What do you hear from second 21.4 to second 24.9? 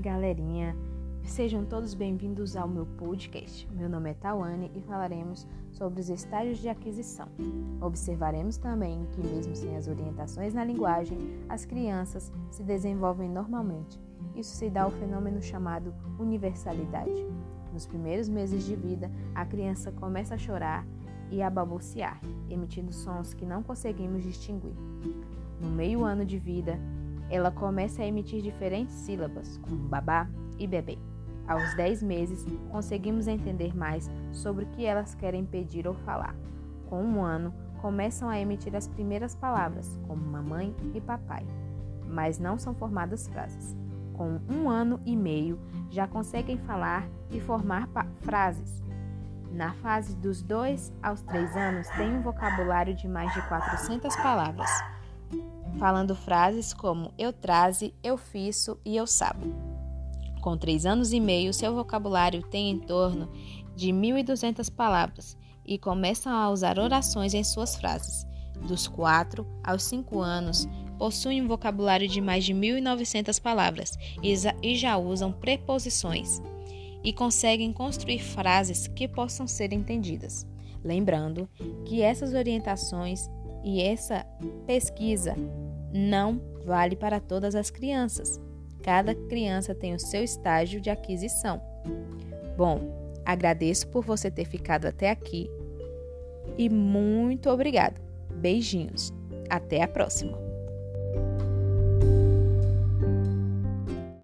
a balbuciar, emitindo sons que não conseguimos distinguir.